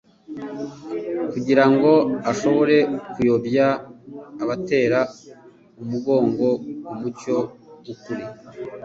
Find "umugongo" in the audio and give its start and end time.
5.81-6.47